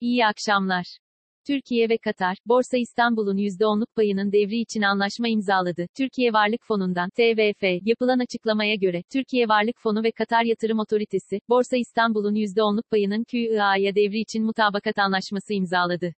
[0.00, 0.86] İyi akşamlar.
[1.46, 5.86] Türkiye ve Katar, Borsa İstanbul'un %10'luk payının devri için anlaşma imzaladı.
[5.96, 11.76] Türkiye Varlık Fonu'ndan, TVF, yapılan açıklamaya göre, Türkiye Varlık Fonu ve Katar Yatırım Otoritesi, Borsa
[11.76, 16.14] İstanbul'un %10'luk payının QIA'ya devri için mutabakat anlaşması imzaladı.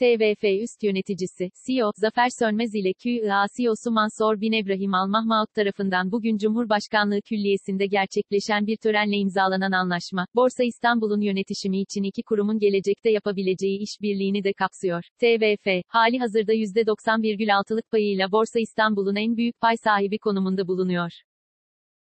[0.00, 6.36] TVF üst yöneticisi, CEO, Zafer Sönmez ile QIA CEO'su Mansur Bin Ebrahim Al-Mahmaut tarafından bugün
[6.36, 13.78] Cumhurbaşkanlığı Külliyesi'nde gerçekleşen bir törenle imzalanan anlaşma, Borsa İstanbul'un yönetişimi için iki kurumun gelecekte yapabileceği
[13.78, 15.02] işbirliğini de kapsıyor.
[15.20, 21.10] TVF, hali hazırda %90,6'lık payıyla Borsa İstanbul'un en büyük pay sahibi konumunda bulunuyor.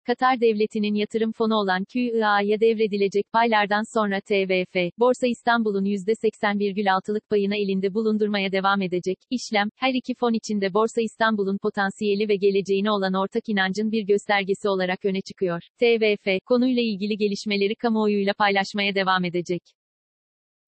[0.05, 7.93] Katar Devleti'nin yatırım fonu olan QIA'ya devredilecek paylardan sonra TVF, Borsa İstanbul'un %80,6'lık payını elinde
[7.93, 9.17] bulundurmaya devam edecek.
[9.29, 14.69] İşlem, her iki fon içinde Borsa İstanbul'un potansiyeli ve geleceğine olan ortak inancın bir göstergesi
[14.69, 15.61] olarak öne çıkıyor.
[15.79, 19.61] TVF, konuyla ilgili gelişmeleri kamuoyuyla paylaşmaya devam edecek.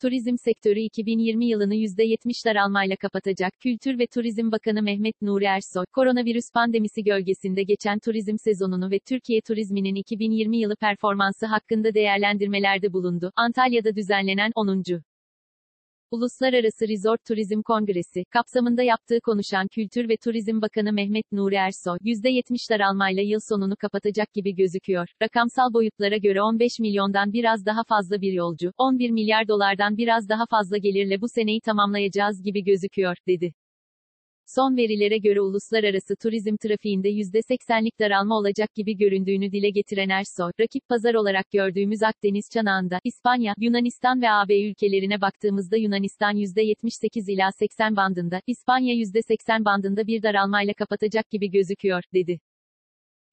[0.02, 3.54] Turizm sektörü 2020 yılını %70 daralmayla kapatacak.
[3.60, 9.42] Kültür ve Turizm Bakanı Mehmet Nuri Ersoy, koronavirüs pandemisi gölgesinde geçen turizm sezonunu ve Türkiye
[9.42, 13.32] turizminin 2020 yılı performansı hakkında değerlendirmelerde bulundu.
[13.36, 14.84] Antalya'da düzenlenen 10.
[16.16, 22.70] Uluslararası Resort Turizm Kongresi, kapsamında yaptığı konuşan Kültür ve Turizm Bakanı Mehmet Nuri Ersoy, %70
[22.70, 25.08] daralmayla yıl sonunu kapatacak gibi gözüküyor.
[25.22, 30.46] Rakamsal boyutlara göre 15 milyondan biraz daha fazla bir yolcu, 11 milyar dolardan biraz daha
[30.50, 33.54] fazla gelirle bu seneyi tamamlayacağız gibi gözüküyor, dedi.
[34.48, 40.90] Son verilere göre uluslararası turizm trafiğinde %80'lik daralma olacak gibi göründüğünü dile getiren Ersoy, rakip
[40.90, 47.96] pazar olarak gördüğümüz Akdeniz çanağında, İspanya, Yunanistan ve AB ülkelerine baktığımızda Yunanistan %78 ila 80
[47.96, 52.40] bandında, İspanya %80 bandında bir daralmayla kapatacak gibi gözüküyor, dedi.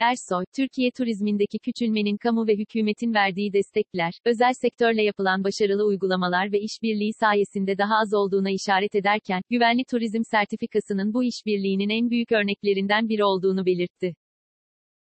[0.00, 6.60] Ersoy, Türkiye turizmindeki küçülmenin kamu ve hükümetin verdiği destekler, özel sektörle yapılan başarılı uygulamalar ve
[6.60, 13.08] işbirliği sayesinde daha az olduğuna işaret ederken, güvenli turizm sertifikasının bu işbirliğinin en büyük örneklerinden
[13.08, 14.14] biri olduğunu belirtti.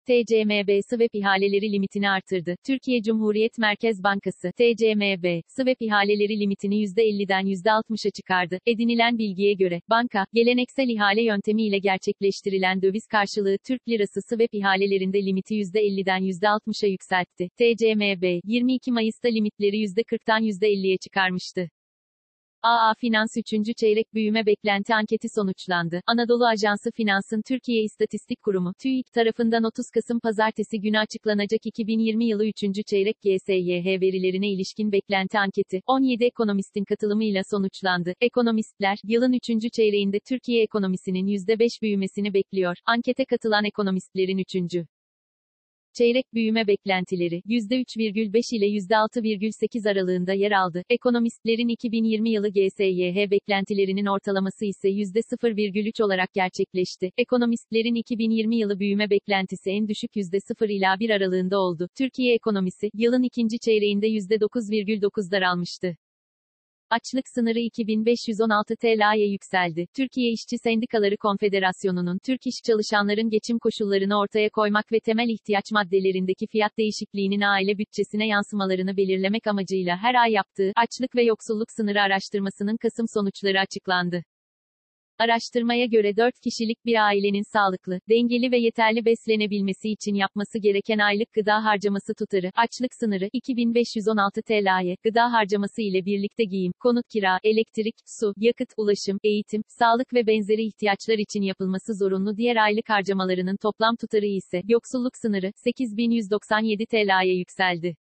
[0.07, 2.55] TCMB swap ihaleleri limitini artırdı.
[2.65, 8.59] Türkiye Cumhuriyet Merkez Bankası, TCMB, swap ihaleleri limitini %50'den %60'a çıkardı.
[8.65, 15.55] Edinilen bilgiye göre, banka, geleneksel ihale yöntemiyle gerçekleştirilen döviz karşılığı Türk lirası swap ihalelerinde limiti
[15.55, 17.49] %50'den %60'a yükseltti.
[17.57, 21.69] TCMB, 22 Mayıs'ta limitleri %40'tan %50'ye çıkarmıştı.
[22.63, 23.75] AA Finans 3.
[23.77, 26.01] Çeyrek Büyüme Beklenti Anketi sonuçlandı.
[26.07, 32.45] Anadolu Ajansı Finans'ın Türkiye İstatistik Kurumu, TÜİK tarafından 30 Kasım Pazartesi günü açıklanacak 2020 yılı
[32.45, 32.55] 3.
[32.87, 38.13] Çeyrek GSYH verilerine ilişkin beklenti anketi, 17 ekonomistin katılımıyla sonuçlandı.
[38.21, 39.71] Ekonomistler, yılın 3.
[39.73, 42.77] çeyreğinde Türkiye ekonomisinin %5 büyümesini bekliyor.
[42.85, 44.87] Ankete katılan ekonomistlerin 3.
[45.97, 50.83] Çeyrek büyüme beklentileri %3,5 ile %6,8 aralığında yer aldı.
[50.89, 57.11] Ekonomistlerin 2020 yılı GSYH beklentilerinin ortalaması ise %0,3 olarak gerçekleşti.
[57.17, 61.89] Ekonomistlerin 2020 yılı büyüme beklentisi en düşük %0 ila 1 aralığında oldu.
[61.97, 65.97] Türkiye ekonomisi yılın ikinci çeyreğinde %9,9 daralmıştı.
[66.89, 69.87] Açlık sınırı 2516 TL'ye yükseldi.
[69.95, 76.47] Türkiye İşçi Sendikaları Konfederasyonu'nun Türk iş çalışanların geçim koşullarını ortaya koymak ve temel ihtiyaç maddelerindeki
[76.47, 82.77] fiyat değişikliğinin aile bütçesine yansımalarını belirlemek amacıyla her ay yaptığı açlık ve yoksulluk sınırı araştırmasının
[82.77, 84.23] Kasım sonuçları açıklandı.
[85.19, 91.33] Araştırmaya göre 4 kişilik bir ailenin sağlıklı, dengeli ve yeterli beslenebilmesi için yapması gereken aylık
[91.33, 97.95] gıda harcaması tutarı, açlık sınırı, 2516 TL'ye, gıda harcaması ile birlikte giyim, konut kira, elektrik,
[98.19, 103.95] su, yakıt, ulaşım, eğitim, sağlık ve benzeri ihtiyaçlar için yapılması zorunlu diğer aylık harcamalarının toplam
[103.95, 107.95] tutarı ise, yoksulluk sınırı, 8197 TL'ye yükseldi.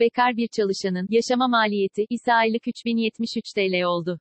[0.00, 4.20] Bekar bir çalışanın, yaşama maliyeti, ise aylık 3073 TL oldu.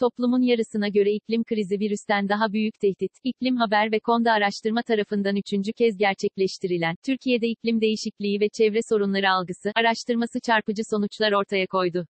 [0.00, 3.12] Toplumun yarısına göre iklim krizi virüsten daha büyük tehdit.
[3.24, 9.30] İklim Haber ve Konda Araştırma tarafından üçüncü kez gerçekleştirilen, Türkiye'de iklim değişikliği ve çevre sorunları
[9.30, 12.06] algısı, araştırması çarpıcı sonuçlar ortaya koydu.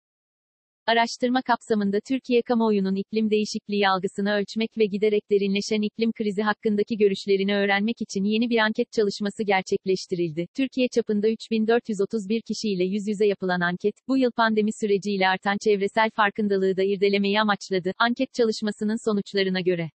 [0.91, 7.55] Araştırma kapsamında Türkiye kamuoyunun iklim değişikliği algısını ölçmek ve giderek derinleşen iklim krizi hakkındaki görüşlerini
[7.55, 10.47] öğrenmek için yeni bir anket çalışması gerçekleştirildi.
[10.57, 16.77] Türkiye çapında 3431 kişiyle yüz yüze yapılan anket, bu yıl pandemi süreciyle artan çevresel farkındalığı
[16.77, 17.93] da irdelemeyi amaçladı.
[17.99, 19.91] Anket çalışmasının sonuçlarına göre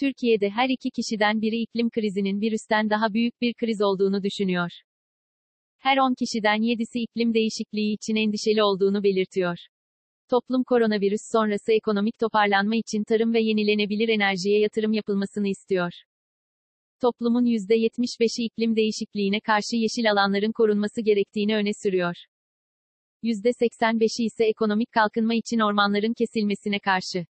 [0.00, 4.70] Türkiye'de her iki kişiden biri iklim krizinin virüsten daha büyük bir kriz olduğunu düşünüyor.
[5.78, 9.58] Her 10 kişiden 7'si iklim değişikliği için endişeli olduğunu belirtiyor.
[10.30, 15.92] Toplum koronavirüs sonrası ekonomik toparlanma için tarım ve yenilenebilir enerjiye yatırım yapılmasını istiyor.
[17.00, 22.14] Toplumun %75'i iklim değişikliğine karşı yeşil alanların korunması gerektiğini öne sürüyor.
[23.22, 27.26] %85'i ise ekonomik kalkınma için ormanların kesilmesine karşı.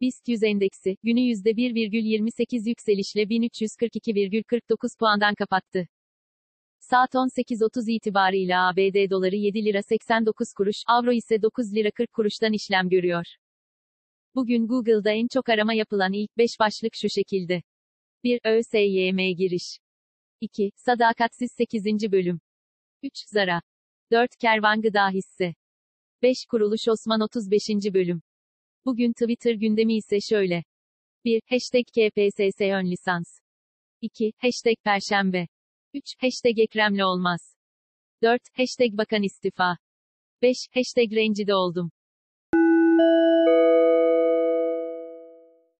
[0.00, 5.86] BIST 100 endeksi, günü %1,28 yükselişle 1342,49 puandan kapattı.
[6.90, 12.52] Saat 18.30 itibarıyla ABD doları 7 lira 89 kuruş, avro ise 9 lira 40 kuruştan
[12.52, 13.24] işlem görüyor.
[14.34, 17.62] Bugün Google'da en çok arama yapılan ilk 5 başlık şu şekilde.
[18.24, 18.40] 1.
[18.44, 19.78] ÖSYM giriş.
[20.40, 20.70] 2.
[20.76, 22.12] Sadakatsiz 8.
[22.12, 22.40] bölüm.
[23.02, 23.12] 3.
[23.26, 23.62] Zara.
[24.10, 24.30] 4.
[24.40, 25.54] Kervan Gıda hisse.
[26.22, 26.36] 5.
[26.50, 27.94] Kuruluş Osman 35.
[27.94, 28.22] bölüm.
[28.84, 30.64] Bugün Twitter gündemi ise şöyle.
[31.24, 31.42] 1.
[31.48, 33.40] Hashtag KPSS ön lisans.
[34.00, 34.32] 2.
[34.38, 35.46] Hashtag Perşembe.
[35.92, 36.16] 3.
[36.18, 37.56] Hashtag Ekremli olmaz.
[38.22, 38.40] 4.
[38.52, 39.76] Hashtag Bakan istifa.
[40.42, 40.68] 5.
[40.74, 41.90] Hashtag Rencide oldum.